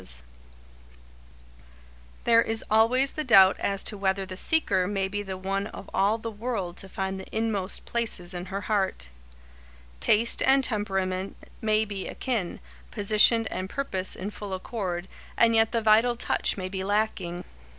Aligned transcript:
[Sidenote: 0.01 0.23
The 0.25 0.95
Vital 0.95 1.63
Touch] 1.63 1.65
There 2.23 2.41
is 2.41 2.65
always 2.71 3.11
the 3.11 3.23
doubt 3.23 3.59
as 3.59 3.83
to 3.83 3.95
whether 3.95 4.25
the 4.25 4.35
seeker 4.35 4.87
may 4.87 5.07
be 5.07 5.21
the 5.21 5.37
one 5.37 5.67
of 5.67 5.87
all 5.93 6.17
the 6.17 6.31
world 6.31 6.75
to 6.77 6.89
find 6.89 7.19
the 7.19 7.27
inmost 7.31 7.85
places 7.85 8.33
in 8.33 8.45
her 8.47 8.61
heart. 8.61 9.09
Taste 9.99 10.41
and 10.41 10.63
temperament 10.63 11.37
may 11.61 11.85
be 11.85 12.07
akin, 12.07 12.59
position 12.89 13.45
and 13.51 13.69
purpose 13.69 14.15
in 14.15 14.31
full 14.31 14.55
accord, 14.55 15.07
and 15.37 15.53
yet 15.53 15.71
the 15.71 15.83
vital 15.83 16.15
touch 16.15 16.57
may 16.57 16.67
be 16.67 16.83
lacking. 16.83 17.43